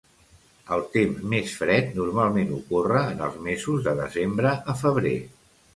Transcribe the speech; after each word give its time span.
El 0.77 0.85
temps 0.95 1.19
més 1.33 1.53
fred 1.59 1.93
normalment 1.99 2.57
ocorre 2.57 3.05
en 3.13 3.25
els 3.29 3.39
mesos 3.51 3.87
de 3.91 3.97
desembre 4.05 4.57
a 4.75 4.79
febrer. 4.87 5.17